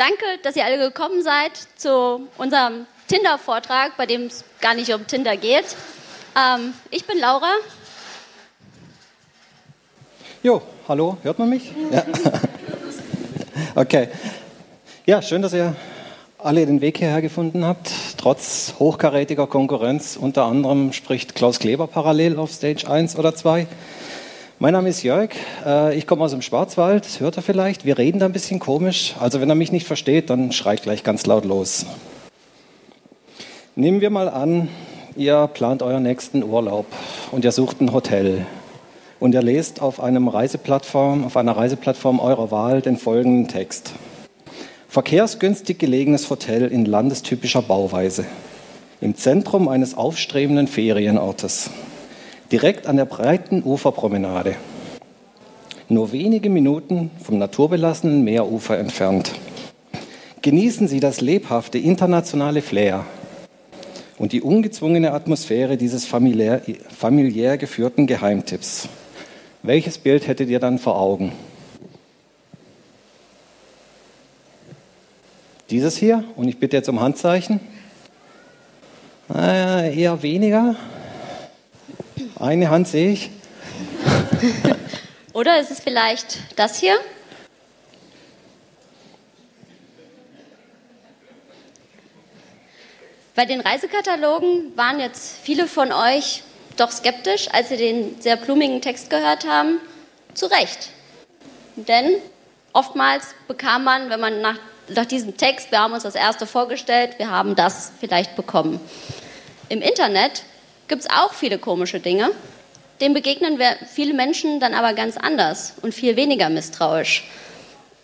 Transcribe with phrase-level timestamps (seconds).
[0.00, 5.06] Danke, dass ihr alle gekommen seid zu unserem Tinder-Vortrag, bei dem es gar nicht um
[5.06, 5.76] Tinder geht.
[6.34, 7.50] Ähm, ich bin Laura.
[10.42, 11.70] Jo, hallo, hört man mich?
[11.90, 12.04] Ja.
[13.74, 14.08] Okay.
[15.04, 15.76] Ja, schön, dass ihr
[16.38, 20.16] alle den Weg hierher gefunden habt, trotz hochkarätiger Konkurrenz.
[20.16, 23.66] Unter anderem spricht Klaus Kleber parallel auf Stage 1 oder 2.
[24.62, 25.30] Mein Name ist Jörg,
[25.64, 27.86] äh, ich komme aus dem Schwarzwald, das hört ihr vielleicht.
[27.86, 31.02] Wir reden da ein bisschen komisch, also wenn er mich nicht versteht, dann schreit gleich
[31.02, 31.86] ganz laut los.
[33.74, 34.68] Nehmen wir mal an,
[35.16, 36.84] ihr plant euren nächsten Urlaub
[37.30, 38.44] und ihr sucht ein Hotel
[39.18, 43.94] und ihr lest auf, einem Reiseplattform, auf einer Reiseplattform eurer Wahl den folgenden Text.
[44.90, 48.26] Verkehrsgünstig gelegenes Hotel in landestypischer Bauweise.
[49.00, 51.70] Im Zentrum eines aufstrebenden Ferienortes.
[52.52, 54.56] Direkt an der breiten Uferpromenade.
[55.88, 59.32] Nur wenige Minuten vom naturbelassenen Meerufer entfernt.
[60.42, 63.04] Genießen Sie das lebhafte internationale Flair
[64.18, 68.88] und die ungezwungene Atmosphäre dieses familiär, familiär geführten Geheimtipps.
[69.62, 71.32] Welches Bild hättet ihr dann vor Augen?
[75.70, 77.60] Dieses hier, und ich bitte jetzt um Handzeichen.
[79.32, 80.74] Äh, eher weniger.
[82.40, 83.30] Eine Hand sehe ich.
[85.34, 86.98] Oder ist es vielleicht das hier?
[93.34, 96.42] Bei den Reisekatalogen waren jetzt viele von euch
[96.76, 99.78] doch skeptisch, als sie den sehr blumigen Text gehört haben.
[100.34, 100.88] Zu Recht.
[101.76, 102.16] Denn
[102.72, 104.58] oftmals bekam man, wenn man nach
[104.94, 108.80] nach diesem Text, wir haben uns das erste vorgestellt, wir haben das vielleicht bekommen.
[109.68, 110.42] Im Internet
[110.90, 112.30] gibt es auch viele komische Dinge.
[113.00, 117.24] Dem begegnen wir viele Menschen dann aber ganz anders und viel weniger misstrauisch.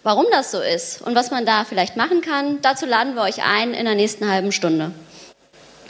[0.03, 3.43] Warum das so ist und was man da vielleicht machen kann, dazu laden wir euch
[3.43, 4.93] ein in der nächsten halben Stunde.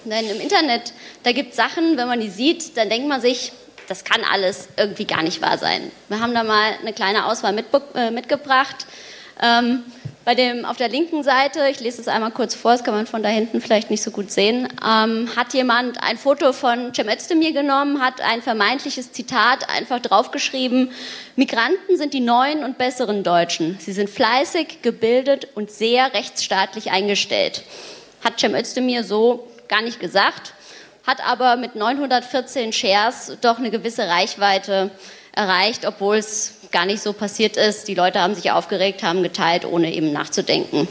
[0.04, 3.52] Denn im Internet, da gibt es Sachen, wenn man die sieht, dann denkt man sich,
[3.88, 5.92] das kann alles irgendwie gar nicht wahr sein.
[6.08, 7.54] Wir haben da mal eine kleine Auswahl
[7.94, 8.86] äh, mitgebracht.
[9.42, 9.84] Ähm,
[10.26, 13.06] bei dem, auf der linken Seite, ich lese es einmal kurz vor, das kann man
[13.06, 17.08] von da hinten vielleicht nicht so gut sehen, ähm, hat jemand ein Foto von Cem
[17.08, 20.90] Özdemir genommen, hat ein vermeintliches Zitat einfach draufgeschrieben,
[21.36, 23.78] Migranten sind die neuen und besseren Deutschen.
[23.78, 27.62] Sie sind fleißig, gebildet und sehr rechtsstaatlich eingestellt.
[28.24, 30.54] Hat Cem Özdemir so gar nicht gesagt,
[31.06, 34.90] hat aber mit 914 Shares doch eine gewisse Reichweite
[35.36, 37.88] erreicht, obwohl es gar nicht so passiert ist.
[37.88, 40.88] Die Leute haben sich aufgeregt, haben geteilt, ohne eben nachzudenken.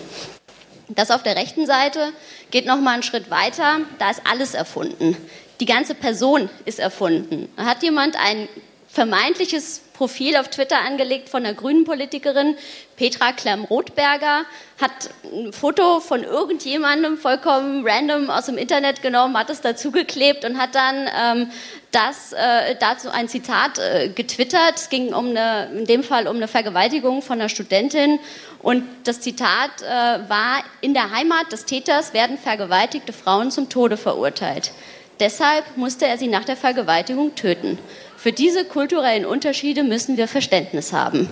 [0.89, 2.11] Das auf der rechten Seite
[2.51, 3.81] geht noch mal einen Schritt weiter.
[3.99, 5.17] Da ist alles erfunden.
[5.59, 7.49] Die ganze Person ist erfunden.
[7.57, 8.47] Hat jemand ein
[8.95, 12.55] vermeintliches Profil auf Twitter angelegt von einer grünen Politikerin,
[12.95, 14.45] Petra Klemm-Rothberger,
[14.81, 20.57] hat ein Foto von irgendjemandem vollkommen random aus dem Internet genommen, hat es dazugeklebt und
[20.57, 21.51] hat dann ähm,
[21.91, 24.75] das, äh, dazu ein Zitat äh, getwittert.
[24.77, 28.19] Es ging um eine, in dem Fall um eine Vergewaltigung von einer Studentin.
[28.59, 33.97] Und das Zitat äh, war, in der Heimat des Täters werden vergewaltigte Frauen zum Tode
[33.97, 34.71] verurteilt.
[35.19, 37.77] Deshalb musste er sie nach der Vergewaltigung töten.
[38.25, 41.29] Für diese kulturellen Unterschiede müssen wir Verständnis haben.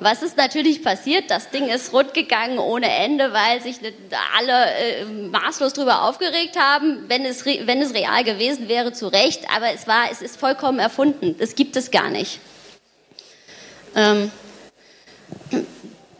[0.00, 1.30] Was ist natürlich passiert?
[1.30, 3.76] Das Ding ist rund gegangen ohne Ende, weil sich
[4.36, 7.04] alle äh, maßlos darüber aufgeregt haben.
[7.06, 9.44] Wenn es, wenn es real gewesen wäre, zu Recht.
[9.54, 11.36] Aber es, war, es ist vollkommen erfunden.
[11.38, 12.40] Das gibt es gar nicht.
[13.94, 14.32] Ähm,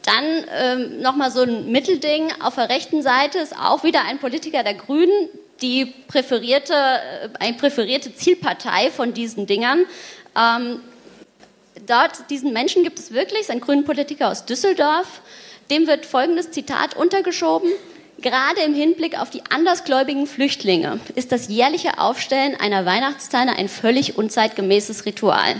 [0.04, 0.24] dann
[0.56, 2.30] ähm, nochmal so ein Mittelding.
[2.40, 5.28] Auf der rechten Seite ist auch wieder ein Politiker der Grünen,
[5.60, 9.84] die präferierte, äh, eine präferierte Zielpartei von diesen Dingern.
[10.36, 10.80] Ähm,
[11.86, 15.20] dort, diesen Menschen gibt es wirklich, ein grünen Politiker aus Düsseldorf.
[15.70, 17.70] Dem wird folgendes Zitat untergeschoben.
[18.18, 24.16] Gerade im Hinblick auf die andersgläubigen Flüchtlinge ist das jährliche Aufstellen einer Weihnachtsteine ein völlig
[24.16, 25.56] unzeitgemäßes Ritual.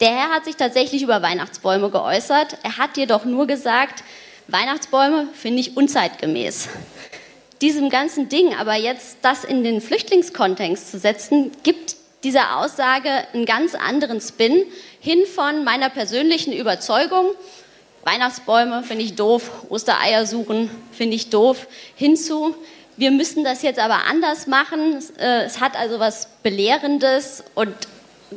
[0.00, 2.58] Der Herr hat sich tatsächlich über Weihnachtsbäume geäußert.
[2.64, 4.02] Er hat jedoch nur gesagt,
[4.48, 6.68] Weihnachtsbäume finde ich unzeitgemäß
[7.62, 13.46] diesem ganzen Ding aber jetzt das in den Flüchtlingskontext zu setzen, gibt dieser Aussage einen
[13.46, 14.64] ganz anderen Spin
[15.00, 17.30] hin von meiner persönlichen Überzeugung.
[18.04, 22.54] Weihnachtsbäume finde ich doof, Ostereier suchen finde ich doof, hinzu,
[22.96, 25.02] wir müssen das jetzt aber anders machen.
[25.18, 27.74] Äh, es hat also was Belehrendes und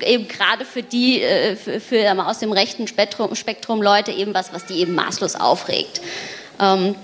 [0.02, 4.54] eben gerade für die, äh, für, für aus dem rechten Spektrum, Spektrum Leute eben was,
[4.54, 6.02] was die eben maßlos aufregt.
[6.60, 6.96] Ähm,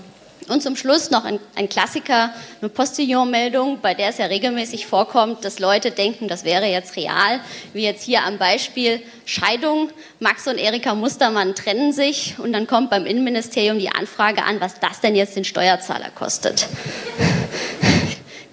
[0.48, 5.44] Und zum Schluss noch ein, ein Klassiker, eine Postillon-Meldung, bei der es ja regelmäßig vorkommt,
[5.44, 7.40] dass Leute denken, das wäre jetzt real,
[7.72, 9.90] wie jetzt hier am Beispiel Scheidung.
[10.18, 14.80] Max und Erika Mustermann trennen sich und dann kommt beim Innenministerium die Anfrage an, was
[14.80, 16.66] das denn jetzt den Steuerzahler kostet.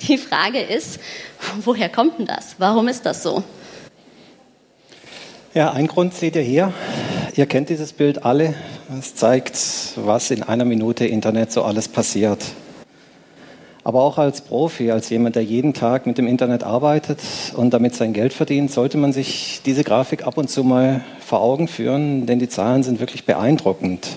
[0.07, 0.99] Die Frage ist,
[1.63, 2.55] woher kommt denn das?
[2.57, 3.43] Warum ist das so?
[5.55, 6.73] Ja, ein Grund seht ihr hier.
[7.35, 8.53] Ihr kennt dieses Bild alle.
[8.99, 9.57] Es zeigt,
[9.95, 12.45] was in einer Minute Internet so alles passiert.
[13.83, 17.19] Aber auch als Profi, als jemand, der jeden Tag mit dem Internet arbeitet
[17.55, 21.41] und damit sein Geld verdient, sollte man sich diese Grafik ab und zu mal vor
[21.41, 24.07] Augen führen, denn die Zahlen sind wirklich beeindruckend.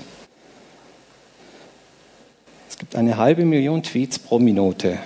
[2.69, 4.99] Es gibt eine halbe Million Tweets pro Minute.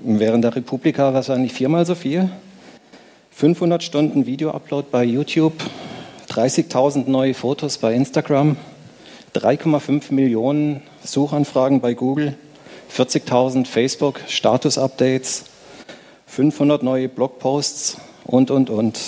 [0.00, 2.30] Während der Republika wahrscheinlich viermal so viel.
[3.38, 5.52] 500 Stunden Videoupload bei YouTube,
[6.28, 8.56] 30.000 neue Fotos bei Instagram,
[9.32, 12.34] 3,5 Millionen Suchanfragen bei Google,
[12.92, 15.44] 40.000 Facebook-Status-Updates,
[16.26, 18.98] 500 neue Blogposts und, und, und.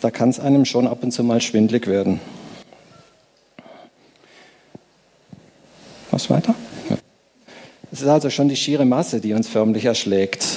[0.00, 2.22] Da kann es einem schon ab und zu mal schwindlig werden.
[6.10, 6.54] Was weiter?
[7.92, 10.56] Es ist also schon die schiere Masse, die uns förmlich erschlägt.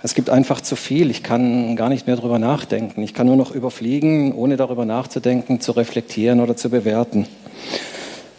[0.00, 1.10] Es gibt einfach zu viel.
[1.10, 3.02] Ich kann gar nicht mehr darüber nachdenken.
[3.02, 7.26] Ich kann nur noch überfliegen, ohne darüber nachzudenken, zu reflektieren oder zu bewerten.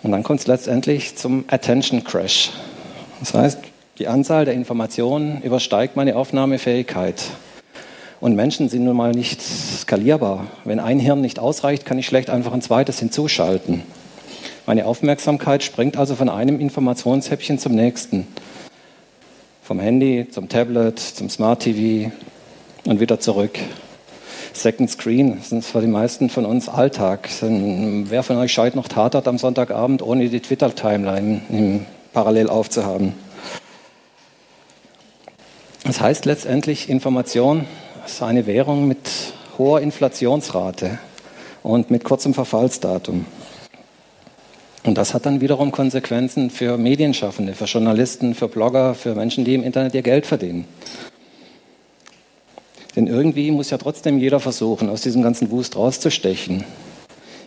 [0.02, 2.52] Und dann kommt es letztendlich zum Attention Crash.
[3.20, 3.60] Das heißt,
[3.98, 7.22] die Anzahl der Informationen übersteigt meine Aufnahmefähigkeit.
[8.22, 10.48] Und Menschen sind nun mal nicht skalierbar.
[10.64, 13.84] Wenn ein Hirn nicht ausreicht, kann ich schlecht einfach ein zweites hinzuschalten.
[14.66, 18.28] Meine Aufmerksamkeit springt also von einem Informationshäppchen zum nächsten.
[19.70, 22.12] Vom Handy zum Tablet, zum Smart TV
[22.86, 23.60] und wieder zurück.
[24.52, 27.30] Second Screen das ist für die meisten von uns Alltag.
[27.40, 33.14] Wer von euch scheint noch Tatort am Sonntagabend, ohne die Twitter-Timeline parallel aufzuhaben?
[35.84, 37.68] Das heißt letztendlich, Information
[38.08, 39.08] ist eine Währung mit
[39.60, 40.98] hoher Inflationsrate
[41.62, 43.28] und mit kurzem Verfallsdatum.
[44.84, 49.54] Und das hat dann wiederum Konsequenzen für Medienschaffende, für Journalisten, für Blogger, für Menschen, die
[49.56, 50.66] im Internet ihr Geld verdienen.
[52.96, 56.64] Denn irgendwie muss ja trotzdem jeder versuchen, aus diesem ganzen Wust rauszustechen.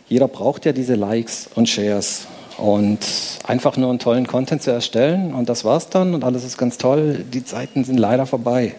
[0.08, 2.26] Jeder braucht ja diese Likes und Shares.
[2.58, 2.98] Und
[3.44, 6.76] einfach nur einen tollen Content zu erstellen und das war's dann und alles ist ganz
[6.76, 8.74] toll, die Zeiten sind leider vorbei.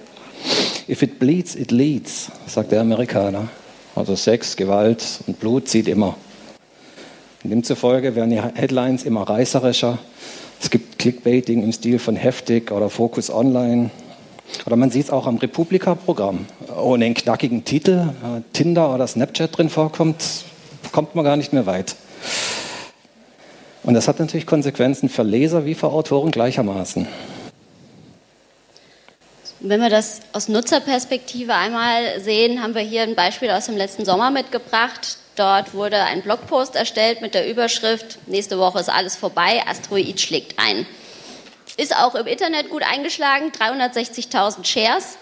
[0.87, 3.49] If it bleeds, it leads, sagt der Amerikaner.
[3.95, 6.15] Also Sex, Gewalt und Blut zieht immer.
[7.43, 9.99] Demzufolge werden die Headlines immer reißerischer.
[10.61, 13.89] Es gibt Clickbaiting im Stil von Heftig oder Focus Online.
[14.65, 16.45] Oder man sieht es auch am Republika-Programm.
[16.81, 20.23] Ohne einen knackigen Titel, äh, Tinder oder Snapchat drin vorkommt,
[20.93, 21.95] kommt man gar nicht mehr weit.
[23.83, 27.07] Und das hat natürlich Konsequenzen für Leser wie für Autoren gleichermaßen.
[29.59, 34.05] Wenn wir das aus Nutzerperspektive einmal sehen, haben wir hier ein Beispiel aus dem letzten
[34.05, 35.17] Sommer mitgebracht.
[35.35, 40.59] Dort wurde ein Blogpost erstellt mit der Überschrift, nächste Woche ist alles vorbei, Asteroid schlägt
[40.59, 40.85] ein.
[41.75, 45.17] Ist auch im Internet gut eingeschlagen, 360.000 Shares.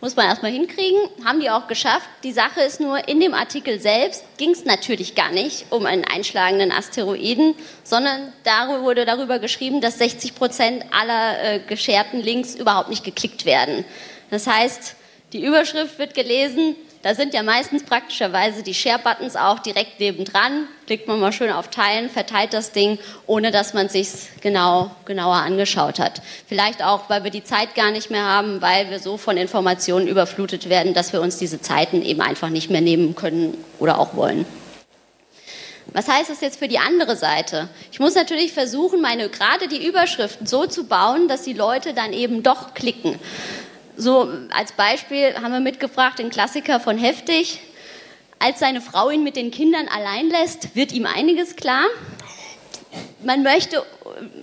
[0.00, 2.08] Muss man erstmal hinkriegen, haben die auch geschafft.
[2.24, 6.04] Die Sache ist nur, in dem Artikel selbst ging es natürlich gar nicht um einen
[6.04, 7.54] einschlagenden Asteroiden,
[7.84, 13.44] sondern darüber wurde darüber geschrieben, dass 60 Prozent aller äh, gescherten Links überhaupt nicht geklickt
[13.44, 13.84] werden.
[14.30, 14.96] Das heißt,
[15.34, 20.68] die Überschrift wird gelesen, da sind ja meistens praktischerweise die Share-Buttons auch direkt nebendran.
[20.86, 24.08] Klickt man mal schön auf Teilen, verteilt das Ding, ohne dass man sich
[24.40, 26.22] genau, genauer angeschaut hat.
[26.46, 30.06] Vielleicht auch, weil wir die Zeit gar nicht mehr haben, weil wir so von Informationen
[30.06, 34.14] überflutet werden, dass wir uns diese Zeiten eben einfach nicht mehr nehmen können oder auch
[34.14, 34.46] wollen.
[35.94, 37.68] Was heißt das jetzt für die andere Seite?
[37.90, 42.12] Ich muss natürlich versuchen, meine gerade die Überschriften so zu bauen, dass die Leute dann
[42.12, 43.18] eben doch klicken.
[43.96, 47.60] So als Beispiel haben wir mitgebracht den Klassiker von Heftig.
[48.38, 51.84] Als seine Frau ihn mit den Kindern allein lässt, wird ihm einiges klar.
[53.22, 53.84] Man möchte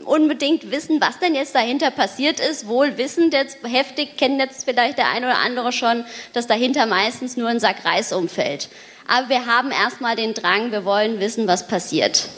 [0.05, 2.67] unbedingt wissen, was denn jetzt dahinter passiert ist.
[2.67, 7.35] Wohl wissend, jetzt heftig kennt jetzt vielleicht der eine oder andere schon, dass dahinter meistens
[7.35, 8.69] nur ein Sack Reis umfällt.
[9.07, 12.29] Aber wir haben erstmal den Drang, wir wollen wissen, was passiert.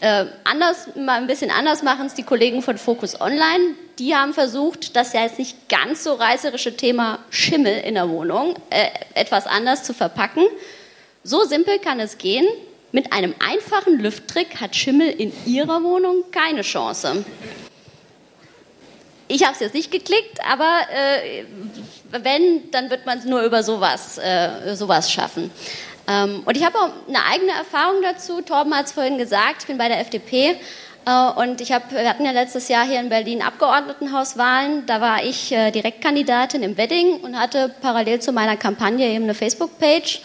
[0.00, 3.74] Äh, anders, mal ein bisschen anders machen es die Kollegen von Focus Online.
[3.98, 8.54] Die haben versucht, das ja jetzt nicht ganz so reißerische Thema Schimmel in der Wohnung
[8.70, 10.44] äh, etwas anders zu verpacken.
[11.24, 12.46] So simpel kann es gehen.
[12.90, 17.24] Mit einem einfachen Lüfttrick hat Schimmel in Ihrer Wohnung keine Chance.
[19.28, 21.44] Ich habe es jetzt nicht geklickt, aber äh,
[22.10, 25.50] wenn, dann wird man es nur über sowas, äh, sowas schaffen.
[26.06, 28.42] Ähm, und ich habe auch eine eigene Erfahrung dazu.
[28.42, 30.56] Torben hat es vorhin gesagt, ich bin bei der FDP.
[31.06, 34.86] Äh, und ich hab, wir hatten ja letztes Jahr hier in Berlin Abgeordnetenhauswahlen.
[34.86, 39.34] Da war ich äh, Direktkandidatin im Wedding und hatte parallel zu meiner Kampagne eben eine
[39.34, 40.20] Facebook-Page,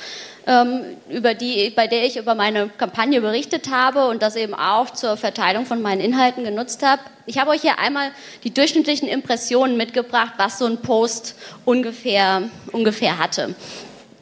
[0.45, 4.91] ähm, über die, bei der ich über meine Kampagne berichtet habe und das eben auch
[4.91, 7.01] zur Verteilung von meinen Inhalten genutzt habe.
[7.25, 8.11] Ich habe euch hier einmal
[8.43, 13.55] die durchschnittlichen Impressionen mitgebracht, was so ein Post ungefähr, ungefähr hatte.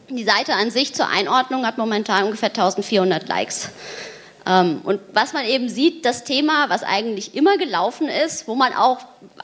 [0.10, 3.70] Die Seite an sich zur Einordnung hat momentan ungefähr 1400 Likes.
[4.46, 8.74] Ähm, und was man eben sieht, das Thema, was eigentlich immer gelaufen ist, wo man
[8.74, 9.00] auch,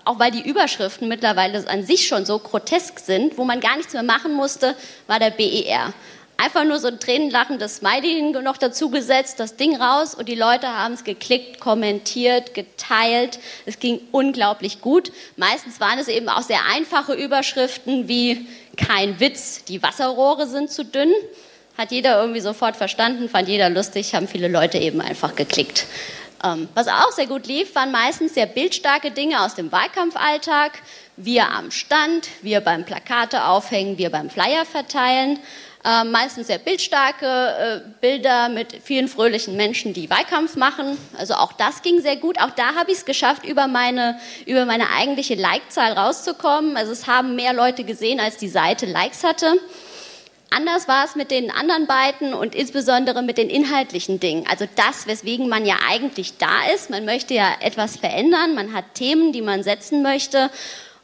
[0.06, 3.94] auch weil die Überschriften mittlerweile an sich schon so grotesk sind, wo man gar nichts
[3.94, 4.76] mehr machen musste,
[5.08, 5.94] war der BER.
[6.38, 10.68] Einfach nur so ein tränenlachendes Smiley noch dazu gesetzt, das Ding raus und die Leute
[10.68, 13.38] haben es geklickt, kommentiert, geteilt.
[13.68, 15.12] Es ging unglaublich gut.
[15.36, 20.84] Meistens waren es eben auch sehr einfache Überschriften wie kein Witz, die Wasserrohre sind zu
[20.84, 21.12] dünn
[21.82, 25.88] hat jeder irgendwie sofort verstanden, fand jeder lustig, haben viele Leute eben einfach geklickt.
[26.44, 30.74] Ähm, was auch sehr gut lief, waren meistens sehr bildstarke Dinge aus dem Wahlkampfalltag.
[31.18, 35.40] Wir am Stand, wir beim Plakate aufhängen, wir beim Flyer verteilen.
[35.84, 40.98] Äh, meistens sehr bildstarke äh, Bilder mit vielen fröhlichen Menschen, die Wahlkampf machen.
[41.18, 42.40] Also auch das ging sehr gut.
[42.40, 46.78] Auch da habe ich es geschafft, über meine, über meine eigentliche Like-Zahl rauszukommen.
[46.78, 49.58] Also es haben mehr Leute gesehen, als die Seite Likes hatte.
[50.54, 54.46] Anders war es mit den anderen beiden und insbesondere mit den inhaltlichen Dingen.
[54.50, 56.90] Also das, weswegen man ja eigentlich da ist.
[56.90, 60.50] Man möchte ja etwas verändern, man hat Themen, die man setzen möchte.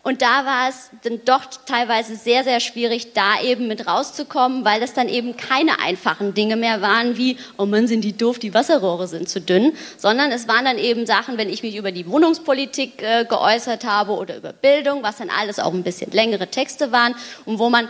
[0.04, 4.82] Und da war es dann doch teilweise sehr, sehr schwierig, da eben mit rauszukommen, weil
[4.82, 8.54] es dann eben keine einfachen Dinge mehr waren, wie, oh Mann, sind die doof, die
[8.54, 12.08] Wasserrohre sind zu dünn, sondern es waren dann eben Sachen, wenn ich mich über die
[12.08, 16.94] Wohnungspolitik äh, geäußert habe oder über Bildung, was dann alles auch ein bisschen längere Texte
[16.94, 17.14] waren
[17.44, 17.90] und wo man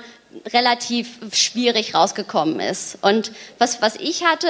[0.54, 2.98] relativ schwierig rausgekommen ist.
[3.02, 4.48] Und was, was ich hatte,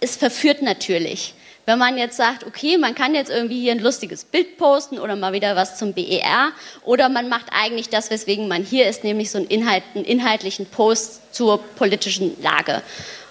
[0.00, 1.34] ist verführt natürlich.
[1.66, 5.16] Wenn man jetzt sagt, okay, man kann jetzt irgendwie hier ein lustiges Bild posten oder
[5.16, 6.52] mal wieder was zum BER
[6.84, 10.66] oder man macht eigentlich das, weswegen man hier ist, nämlich so einen, Inhalt, einen inhaltlichen
[10.66, 12.82] Post zur politischen Lage.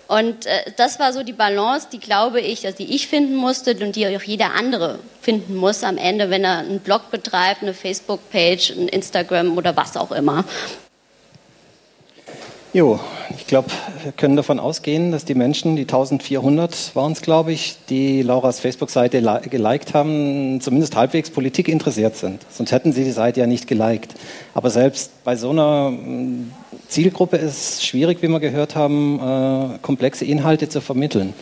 [0.08, 3.76] Und äh, das war so die Balance, die glaube ich, also die ich finden musste
[3.76, 7.74] und die auch jeder andere finden muss am Ende, wenn er einen Blog betreibt, eine
[7.74, 10.44] Facebook-Page, ein Instagram oder was auch immer.
[12.76, 13.00] Jo,
[13.38, 13.70] ich glaube,
[14.02, 18.60] wir können davon ausgehen, dass die Menschen, die 1400 waren es, glaube ich, die Lauras
[18.60, 22.44] Facebook-Seite geliked haben, zumindest halbwegs Politik interessiert sind.
[22.50, 24.16] Sonst hätten sie die Seite ja nicht geliked.
[24.56, 26.52] Aber selbst bei so einer mm,
[26.88, 31.36] Zielgruppe ist es schwierig, wie wir gehört haben, äh, komplexe Inhalte zu vermitteln.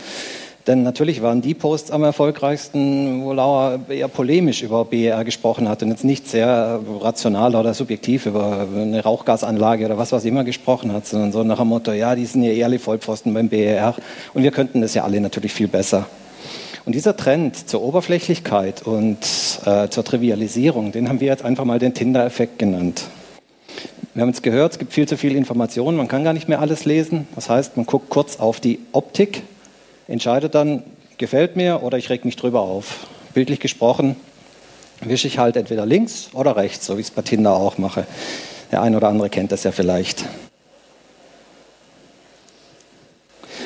[0.67, 5.81] Denn natürlich waren die Posts am erfolgreichsten, wo Laura eher polemisch über BER gesprochen hat
[5.81, 10.93] und jetzt nicht sehr rational oder subjektiv über eine Rauchgasanlage oder was was immer gesprochen
[10.93, 13.95] hat, sondern so nach dem Motto, ja, die sind ja ehrlich Vollpfosten beim BER
[14.35, 16.05] und wir könnten das ja alle natürlich viel besser.
[16.85, 19.17] Und dieser Trend zur Oberflächlichkeit und
[19.65, 23.03] äh, zur Trivialisierung, den haben wir jetzt einfach mal den Tinder-Effekt genannt.
[24.13, 26.59] Wir haben jetzt gehört, es gibt viel zu viel Informationen, man kann gar nicht mehr
[26.59, 27.27] alles lesen.
[27.35, 29.43] Das heißt, man guckt kurz auf die Optik
[30.07, 30.83] entscheidet dann,
[31.17, 33.07] gefällt mir oder ich reg mich drüber auf.
[33.33, 34.15] Bildlich gesprochen
[35.01, 38.05] wische ich halt entweder links oder rechts, so wie ich es bei Tinder auch mache.
[38.71, 40.25] Der ein oder andere kennt das ja vielleicht.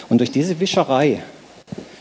[0.10, 1.22] Und durch diese Wischerei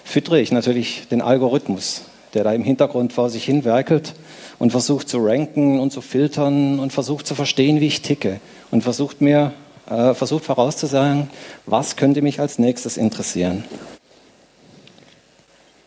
[0.04, 2.02] füttere ich natürlich den Algorithmus,
[2.34, 4.14] der da im Hintergrund vor sich hin werkelt
[4.58, 8.82] und versucht zu ranken und zu filtern und versucht zu verstehen, wie ich ticke und
[8.82, 9.52] versucht mir
[9.88, 11.30] äh, versucht vorauszusagen,
[11.66, 13.64] was könnte mich als nächstes interessieren.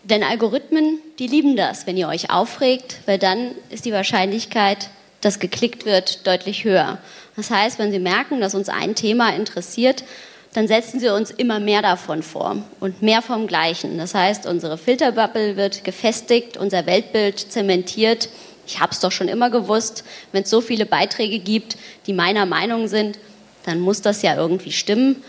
[0.10, 5.40] Denn Algorithmen, die lieben das, wenn ihr euch aufregt, weil dann ist die Wahrscheinlichkeit, dass
[5.40, 7.00] geklickt wird, deutlich höher.
[7.36, 10.06] Das heißt, wenn sie merken, dass uns ein Thema interessiert,
[10.54, 13.98] dann setzen sie uns immer mehr davon vor und mehr vom Gleichen.
[13.98, 18.30] Das heißt, unsere Filterbubble wird gefestigt, unser Weltbild zementiert.
[18.66, 22.46] Ich habe es doch schon immer gewusst, wenn es so viele Beiträge gibt, die meiner
[22.46, 23.20] Meinung sind,
[23.66, 25.22] dann muss das ja irgendwie stimmen.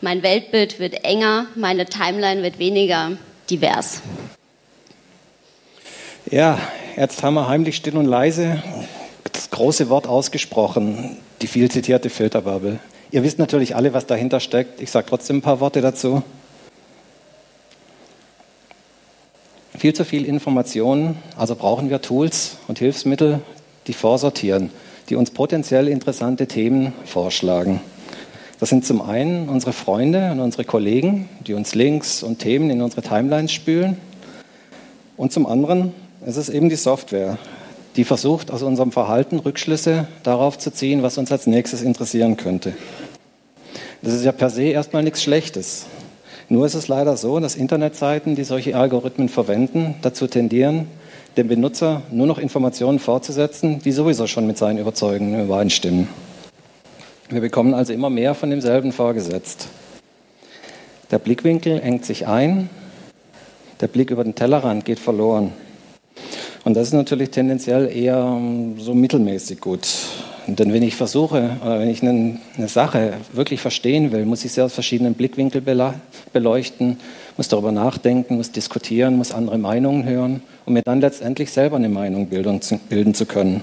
[0.00, 3.12] Mein Weltbild wird enger, meine Timeline wird weniger
[3.50, 4.00] divers.
[6.30, 6.58] Ja,
[6.96, 8.62] jetzt haben wir heimlich still und leise
[9.32, 12.78] das große Wort ausgesprochen, die viel zitierte Filterbubble.
[13.10, 14.80] Ihr wisst natürlich alle, was dahinter steckt.
[14.80, 16.22] Ich sage trotzdem ein paar Worte dazu.
[19.76, 23.40] Viel zu viel Information, also brauchen wir Tools und Hilfsmittel,
[23.86, 24.70] die vorsortieren,
[25.10, 27.80] die uns potenziell interessante Themen vorschlagen.
[28.60, 32.82] Das sind zum einen unsere Freunde und unsere Kollegen, die uns Links und Themen in
[32.82, 33.96] unsere Timelines spülen.
[35.16, 35.92] Und zum anderen
[36.24, 37.38] ist es eben die Software,
[37.96, 42.72] die versucht, aus unserem Verhalten Rückschlüsse darauf zu ziehen, was uns als nächstes interessieren könnte.
[44.02, 45.86] Das ist ja per se erstmal nichts Schlechtes.
[46.48, 50.88] Nur ist es leider so, dass Internetseiten, die solche Algorithmen verwenden, dazu tendieren,
[51.36, 56.08] dem Benutzer nur noch Informationen fortzusetzen, die sowieso schon mit seinen Überzeugungen übereinstimmen.
[57.30, 59.68] Wir bekommen also immer mehr von demselben vorgesetzt.
[61.10, 62.68] Der Blickwinkel engt sich ein,
[63.80, 65.52] der Blick über den Tellerrand geht verloren.
[66.64, 69.88] Und das ist natürlich tendenziell eher ähm, so mittelmäßig gut.
[70.46, 72.38] Denn wenn ich versuche, oder wenn ich eine,
[72.68, 75.64] Sache wirklich verstehen will, muss ich sie aus verschiedenen Blickwinkeln
[76.32, 76.98] beleuchten,
[77.38, 81.88] muss darüber nachdenken, muss diskutieren, muss andere Meinungen hören, um mir dann letztendlich selber eine
[81.88, 83.62] Meinung bilden zu, bilden zu können.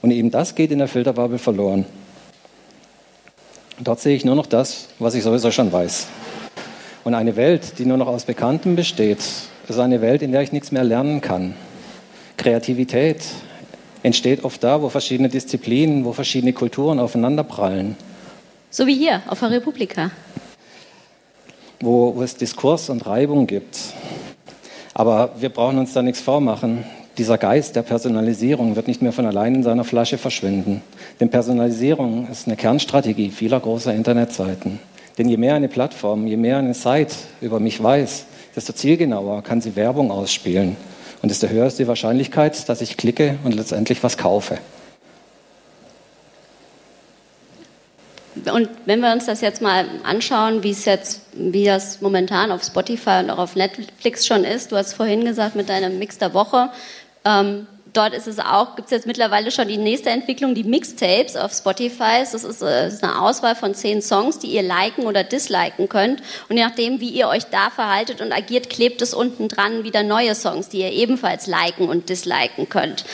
[0.00, 1.84] Und eben das geht in der Filterbubble verloren.
[3.84, 6.06] Dort sehe ich nur noch das, was ich sowieso schon weiß.
[7.02, 10.52] Und eine Welt, die nur noch aus Bekannten besteht, ist eine Welt, in der ich
[10.52, 11.56] nichts mehr lernen kann.
[12.36, 13.22] Kreativität
[14.04, 17.96] entsteht oft da, wo verschiedene Disziplinen, wo verschiedene Kulturen aufeinanderprallen.
[18.70, 20.12] So wie hier auf der Republika.
[21.80, 23.78] Wo, wo es Diskurs und Reibung gibt.
[24.94, 26.84] Aber wir brauchen uns da nichts vormachen.
[27.18, 30.82] Dieser Geist der Personalisierung wird nicht mehr von allein in seiner Flasche verschwinden.
[31.20, 34.78] Denn Personalisierung ist eine Kernstrategie vieler großer Internetseiten.
[35.18, 38.24] Denn je mehr eine Plattform, je mehr eine Site über mich weiß,
[38.56, 40.76] desto zielgenauer kann sie Werbung ausspielen.
[41.20, 44.58] Und desto höher ist die Wahrscheinlichkeit, dass ich klicke und letztendlich was kaufe.
[48.50, 52.64] Und wenn wir uns das jetzt mal anschauen, wie es jetzt, wie das momentan auf
[52.64, 56.32] Spotify und auch auf Netflix schon ist, du hast vorhin gesagt mit deinem Mix der
[56.32, 56.70] Woche,
[57.24, 61.36] ähm, dort ist es auch, gibt es jetzt mittlerweile schon die nächste Entwicklung, die Mixtapes
[61.36, 62.20] auf Spotify.
[62.20, 65.88] Das ist, äh, das ist, eine Auswahl von zehn Songs, die ihr liken oder disliken
[65.88, 66.22] könnt.
[66.48, 70.02] Und je nachdem, wie ihr euch da verhaltet und agiert, klebt es unten dran wieder
[70.02, 73.04] neue Songs, die ihr ebenfalls liken und disliken könnt.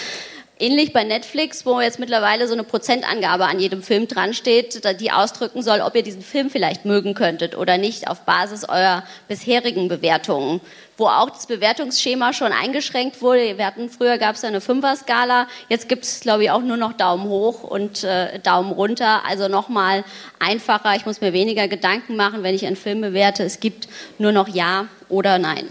[0.61, 5.13] Ähnlich bei Netflix, wo jetzt mittlerweile so eine Prozentangabe an jedem Film dran steht, die
[5.13, 9.89] ausdrücken soll, ob ihr diesen Film vielleicht mögen könntet oder nicht auf Basis eurer bisherigen
[9.89, 10.61] Bewertungen
[10.99, 13.57] wo auch das Bewertungsschema schon eingeschränkt wurde.
[13.57, 16.93] Wir hatten, früher gab es eine Fünfer-Skala, jetzt gibt es, glaube ich, auch nur noch
[16.93, 19.23] Daumen hoch und äh, Daumen runter.
[19.25, 20.05] Also nochmal
[20.41, 20.97] einfacher.
[20.97, 23.45] Ich muss mir weniger Gedanken machen, wenn ich einen Film bewerte.
[23.45, 25.69] Es gibt nur noch Ja oder Nein.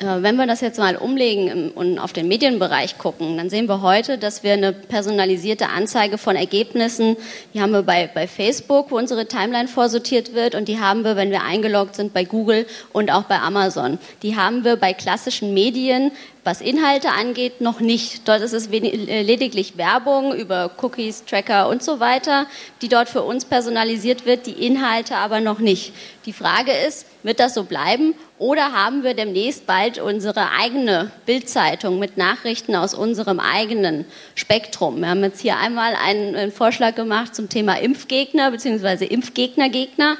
[0.00, 3.82] Äh, wenn wir das jetzt mal umlegen und auf den Medienbereich gucken, dann sehen wir
[3.82, 7.16] heute, dass wir eine personalisierte Anzeige von Ergebnissen,
[7.52, 11.16] die haben wir bei, bei Facebook, wo unsere Timeline vorsortiert wird, und die haben wir,
[11.16, 13.98] wenn wir eingeloggt sind, bei Google und auch bei Amazon.
[14.22, 16.12] Die haben wir bei klassischen Medien,
[16.44, 18.26] was Inhalte angeht, noch nicht.
[18.26, 22.46] Dort ist es äh, lediglich Werbung über Cookies, Tracker und so weiter,
[22.82, 25.92] die dort für uns personalisiert wird, die Inhalte aber noch nicht.
[26.26, 31.98] Die Frage ist, wird das so bleiben oder haben wir demnächst bald unsere eigene Bildzeitung
[31.98, 35.00] mit Nachrichten aus unserem eigenen Spektrum?
[35.00, 39.04] Wir haben jetzt hier einmal einen, Vorschlag gemacht zum Thema Impfgegner bzw.
[39.04, 40.16] Impfgegnergegner.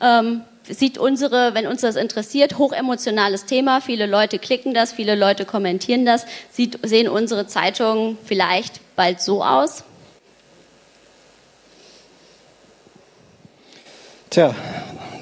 [0.00, 3.80] Ähm, sieht unsere, wenn uns das interessiert, hochemotionales Thema.
[3.80, 6.26] Viele Leute klicken das, viele Leute kommentieren das.
[6.50, 9.84] Sieht, sehen unsere Zeitungen vielleicht bald so aus?
[14.30, 14.54] Tja,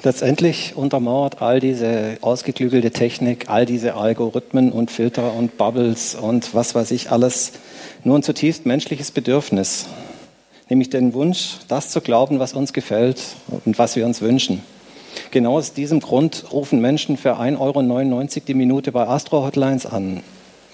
[0.03, 6.75] letztendlich untermauert all diese ausgeklügelte Technik, all diese Algorithmen und Filter und Bubbles und was
[6.75, 7.53] weiß ich alles
[8.03, 9.87] nur ein zutiefst menschliches Bedürfnis,
[10.69, 13.21] nämlich den Wunsch, das zu glauben, was uns gefällt
[13.63, 14.61] und was wir uns wünschen.
[15.31, 20.21] Genau aus diesem Grund rufen Menschen für 1,99 Euro die Minute bei Astro Hotlines an,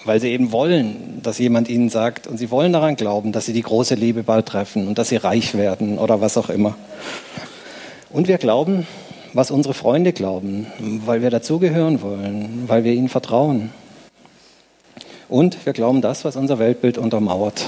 [0.04, 3.52] weil sie eben wollen, dass jemand ihnen sagt und sie wollen daran glauben, dass sie
[3.52, 6.76] die große Liebe bald treffen und dass sie reich werden oder was auch immer.
[8.10, 8.86] Und wir glauben,
[9.32, 10.66] was unsere Freunde glauben,
[11.06, 13.70] weil wir dazugehören wollen, weil wir ihnen vertrauen.
[15.28, 17.64] Und wir glauben das, was unser Weltbild untermauert.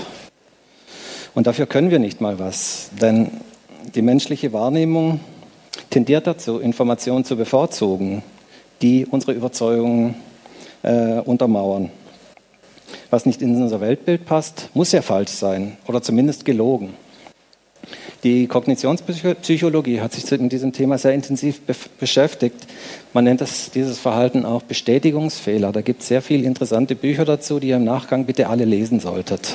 [1.35, 3.31] Und dafür können wir nicht mal was, denn
[3.95, 5.21] die menschliche Wahrnehmung
[5.94, 8.24] tendiert dazu, Informationen zu bevorzugen,
[8.83, 10.16] die unsere Überzeugungen
[10.83, 11.90] äh, untermauern.
[13.11, 16.94] Was nicht in unser Weltbild passt, muss ja falsch sein oder zumindest gelogen.
[18.24, 22.66] Die Kognitionspsychologie hat sich mit diesem Thema sehr intensiv be beschäftigt.
[23.12, 25.70] Man nennt das, dieses Verhalten auch Bestätigungsfehler.
[25.70, 28.98] Da gibt es sehr viele interessante Bücher dazu, die ihr im Nachgang bitte alle lesen
[28.98, 29.54] solltet.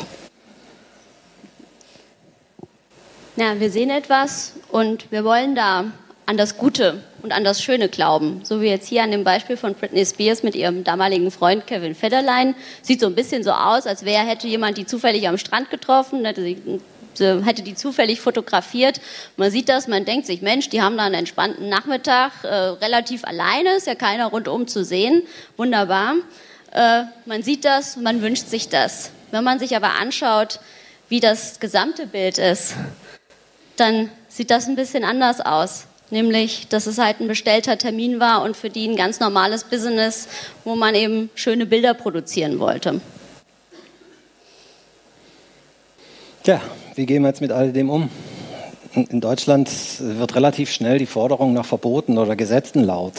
[3.36, 5.92] Ja, wir sehen etwas und wir wollen da
[6.30, 8.42] an das Gute und an das Schöne glauben.
[8.44, 11.96] So wie jetzt hier an dem Beispiel von Britney Spears mit ihrem damaligen Freund Kevin
[11.96, 12.54] Federline.
[12.84, 16.24] Sieht so ein bisschen so aus, als wäre, hätte jemand die zufällig am Strand getroffen,
[16.26, 16.62] hätte sie
[17.18, 19.02] hätte die zufällig fotografiert.
[19.38, 23.24] Man sieht das, man denkt sich, Mensch, die haben da einen entspannten Nachmittag, äh, relativ
[23.24, 25.24] alleine, ist ja keiner rundum zu sehen.
[25.58, 26.14] Wunderbar.
[26.72, 29.10] Äh, man sieht das, man wünscht sich das.
[29.32, 30.60] Wenn man sich aber anschaut,
[31.10, 32.76] wie das gesamte Bild ist,
[33.78, 35.88] dann sieht das ein bisschen anders aus.
[36.12, 40.28] Nämlich dass es halt ein bestellter Termin war und für die ein ganz normales Business,
[40.64, 43.02] wo man eben schöne Bilder produzieren wollte.
[46.44, 46.62] Tja,
[46.96, 48.10] wie gehen wir jetzt mit all dem um?
[48.96, 49.70] In Deutschland
[50.00, 53.14] wird relativ schnell die Forderung nach Verboten oder Gesetzen laut.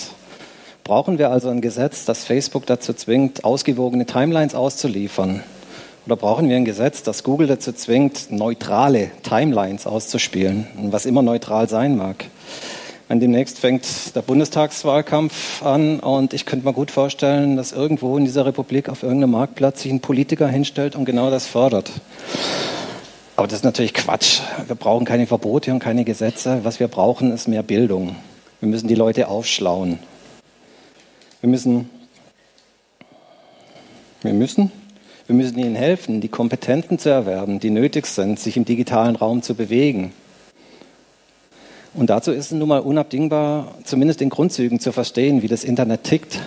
[0.83, 5.45] Brauchen wir also ein Gesetz, das Facebook dazu zwingt, ausgewogene Timelines auszuliefern?
[6.07, 11.69] Oder brauchen wir ein Gesetz, das Google dazu zwingt, neutrale Timelines auszuspielen, was immer neutral
[11.69, 12.25] sein mag?
[13.11, 18.25] Und demnächst fängt der Bundestagswahlkampf an und ich könnte mir gut vorstellen, dass irgendwo in
[18.25, 21.91] dieser Republik auf irgendeinem Marktplatz sich ein Politiker hinstellt und genau das fördert.
[23.35, 24.43] Aber das ist natürlich Quatsch.
[24.65, 26.61] Wir brauchen keine Verbote und keine Gesetze.
[26.63, 28.15] Was wir brauchen, ist mehr Bildung.
[28.61, 29.99] Wir müssen die Leute aufschlauen.
[31.41, 31.91] Wir müssen,
[34.23, 34.71] wir müssen,
[35.27, 39.43] wir müssen ihnen helfen, die Kompetenzen zu erwerben, die nötig sind, sich im digitalen Raum
[39.43, 40.13] zu bewegen.
[41.95, 46.05] Und dazu ist es nun mal unabdingbar, zumindest in Grundzügen zu verstehen, wie das Internet
[46.05, 46.39] tickt,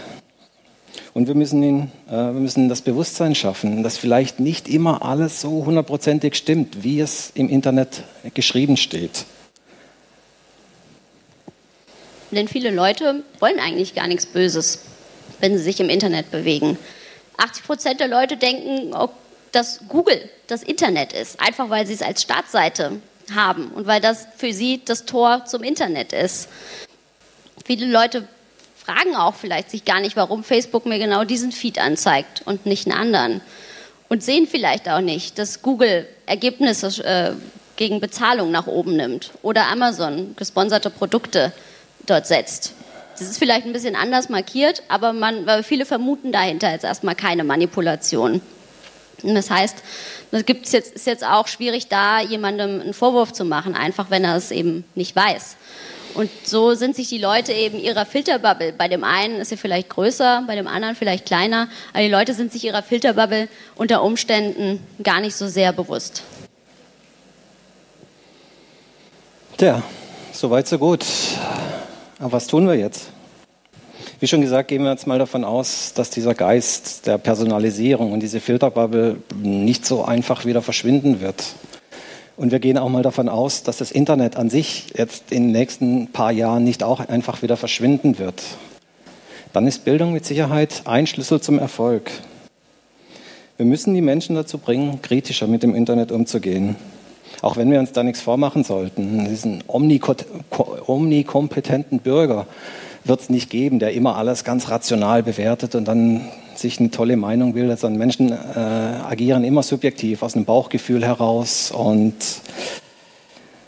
[1.14, 5.42] und wir müssen, ihn, äh, wir müssen das Bewusstsein schaffen, dass vielleicht nicht immer alles
[5.42, 8.04] so hundertprozentig stimmt, wie es im Internet
[8.34, 9.26] geschrieben steht.
[12.32, 14.80] Denn viele Leute wollen eigentlich gar nichts Böses,
[15.40, 16.80] wenn sie sich im Internet bewegen.
[17.38, 18.92] 80 Prozent der Leute denken,
[19.52, 22.94] dass Google das Internet ist, einfach weil sie es als Startseite
[23.34, 26.50] haben und weil das für sie das Tor zum Internet ist.
[27.66, 28.28] Viele Leute
[28.84, 32.88] fragen auch vielleicht sich gar nicht, warum Facebook mir genau diesen Feed anzeigt und nicht
[32.88, 33.42] einen anderen.
[34.10, 37.32] Und sehen vielleicht auch nicht, dass Google Ergebnisse äh,
[37.78, 41.52] gegen Bezahlung nach oben nimmt oder Amazon gesponserte Produkte
[42.06, 42.74] dort setzt.
[43.18, 47.44] Das ist vielleicht ein bisschen anders markiert, aber man, viele vermuten dahinter jetzt erstmal keine
[47.44, 48.42] Manipulation.
[49.24, 49.78] Und das heißt,
[50.32, 54.36] es jetzt, ist jetzt auch schwierig, da jemandem einen Vorwurf zu machen, einfach wenn er
[54.36, 55.56] es eben nicht weiß.
[56.14, 58.74] Und so sind sich die Leute eben ihrer Filterbubble.
[58.74, 62.34] Bei dem einen ist sie vielleicht größer, bei dem anderen vielleicht kleiner, aber die Leute
[62.34, 66.22] sind sich ihrer Filterbubble unter Umständen gar nicht so sehr bewusst.
[69.58, 69.82] Tja,
[70.32, 71.04] soweit so gut.
[72.20, 73.10] Aber was tun wir jetzt?
[74.24, 78.22] Wie schon gesagt, gehen wir jetzt mal davon aus, dass dieser Geist der Personalisierung und
[78.22, 81.44] diese Filterbubble nicht so einfach wieder verschwinden wird.
[82.38, 85.52] Und wir gehen auch mal davon aus, dass das Internet an sich jetzt in den
[85.52, 88.42] nächsten paar Jahren nicht auch einfach wieder verschwinden wird.
[89.52, 92.10] Dann ist Bildung mit Sicherheit ein Schlüssel zum Erfolg.
[93.58, 96.78] Wir müssen die Menschen dazu bringen, kritischer mit dem Internet umzugehen.
[97.42, 99.28] Auch wenn wir uns da nichts vormachen sollten.
[99.28, 102.48] Diesen omnikompetenten Bürger
[103.04, 107.18] wird es nicht geben, der immer alles ganz rational bewertet und dann sich eine tolle
[107.18, 111.72] Meinung bildet, sondern Menschen äh, agieren immer subjektiv aus einem Bauchgefühl heraus.
[111.72, 112.16] Und,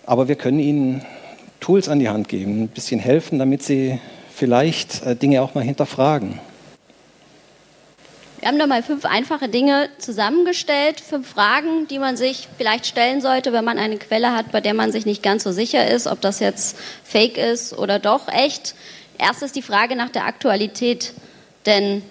[0.06, 1.06] aber wir können ihnen
[1.60, 4.00] Tools an die Hand geben, ein bisschen helfen, damit sie
[4.34, 6.40] vielleicht äh, Dinge auch mal hinterfragen.
[8.40, 13.20] Wir haben da mal fünf einfache Dinge zusammengestellt, fünf Fragen, die man sich vielleicht stellen
[13.20, 16.06] sollte, wenn man eine Quelle hat, bei der man sich nicht ganz so sicher ist,
[16.06, 18.76] ob das jetzt fake ist oder doch echt.
[19.18, 21.14] Erstes die Frage nach der Aktualität,
[21.66, 22.04] denn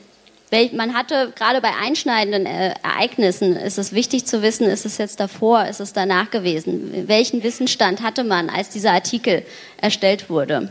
[0.73, 5.19] man hatte gerade bei einschneidenden äh, Ereignissen, ist es wichtig zu wissen, ist es jetzt
[5.19, 7.09] davor, ist es danach gewesen?
[7.09, 9.45] Welchen Wissensstand hatte man, als dieser Artikel
[9.81, 10.71] erstellt wurde?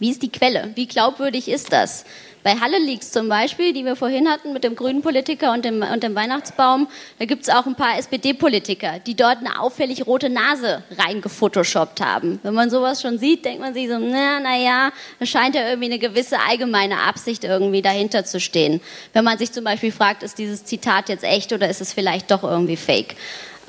[0.00, 0.70] Wie ist die Quelle?
[0.74, 2.04] Wie glaubwürdig ist das?
[2.48, 5.82] Bei Halle Leaks zum Beispiel, die wir vorhin hatten mit dem grünen Politiker und dem,
[5.82, 10.30] und dem Weihnachtsbaum, da gibt es auch ein paar SPD-Politiker, die dort eine auffällig rote
[10.30, 12.40] Nase reingefotoshoppt haben.
[12.42, 15.68] Wenn man sowas schon sieht, denkt man sich so, na, na ja, da scheint ja
[15.68, 18.80] irgendwie eine gewisse allgemeine Absicht irgendwie dahinter zu stehen.
[19.12, 22.30] Wenn man sich zum Beispiel fragt, ist dieses Zitat jetzt echt oder ist es vielleicht
[22.30, 23.16] doch irgendwie fake?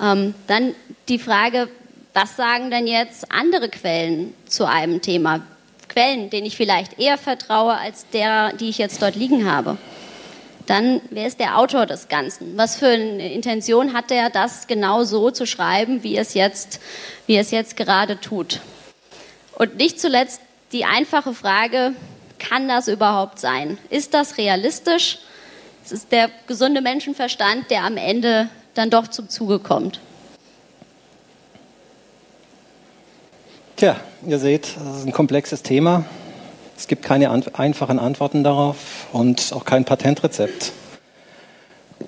[0.02, 0.74] Ähm, dann
[1.10, 1.68] die Frage,
[2.14, 5.42] was sagen denn jetzt andere Quellen zu einem Thema?
[5.90, 9.78] Quellen, denen ich vielleicht eher vertraue als der, die ich jetzt dort liegen habe.
[10.66, 12.56] Dann, wer ist der Autor des Ganzen?
[12.56, 16.80] Was für eine Intention hat er, das genau so zu schreiben, wie es jetzt,
[17.26, 18.60] wie es jetzt gerade tut?
[19.56, 21.94] Und nicht zuletzt die einfache Frage,
[22.38, 23.78] kann das überhaupt sein?
[23.90, 25.20] Ist das realistisch?
[25.84, 30.00] Es ist der gesunde Menschenverstand, der am Ende dann doch zum Zuge kommt.
[33.80, 33.96] Tja,
[34.28, 36.04] ihr seht, das ist ein komplexes Thema.
[36.78, 40.74] Es gibt keine einfachen Antworten darauf und auch kein Patentrezept.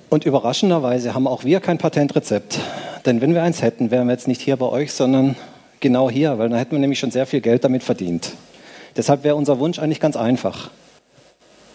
[0.09, 2.59] Und überraschenderweise haben auch wir kein Patentrezept.
[3.05, 5.37] Denn wenn wir eins hätten, wären wir jetzt nicht hier bei euch, sondern
[5.79, 8.33] genau hier, weil dann hätten wir nämlich schon sehr viel Geld damit verdient.
[8.97, 10.71] Deshalb wäre unser Wunsch eigentlich ganz einfach.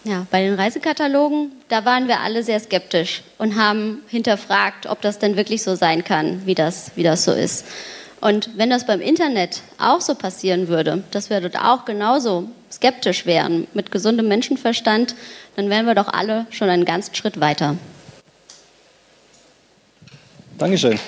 [0.03, 5.17] Ja, bei den Reisekatalogen, da waren wir alle sehr skeptisch und haben hinterfragt, ob das
[5.17, 7.65] denn wirklich so sein kann, wie das, wie das so ist.
[8.19, 13.25] Und wenn das beim Internet auch so passieren würde, dass wir dort auch genauso skeptisch
[13.25, 15.15] wären mit gesundem Menschenverstand,
[15.55, 17.77] dann wären wir doch alle schon einen ganzen Schritt weiter.
[20.57, 20.99] Dankeschön.